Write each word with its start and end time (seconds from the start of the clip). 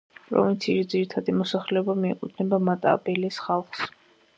პროვინციის 0.29 0.87
ძირითადი 0.93 1.37
მოსახლეობა 1.43 1.97
მიეკუთვნება 2.03 2.65
მატაბელეს 2.73 3.43
ხალხს. 3.49 3.91